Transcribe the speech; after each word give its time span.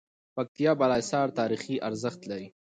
پکتيا 0.35 0.71
بالاحصار 0.79 1.27
تاريخي 1.39 1.75
ارزښت 1.87 2.21
لری 2.29 2.47